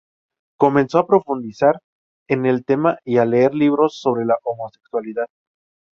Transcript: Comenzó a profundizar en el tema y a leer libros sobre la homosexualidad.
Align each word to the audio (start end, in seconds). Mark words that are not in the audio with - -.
Comenzó 0.57 0.97
a 0.97 1.05
profundizar 1.05 1.79
en 2.27 2.47
el 2.47 2.65
tema 2.65 2.97
y 3.05 3.19
a 3.19 3.25
leer 3.25 3.53
libros 3.53 3.99
sobre 3.99 4.25
la 4.25 4.33
homosexualidad. 4.45 5.27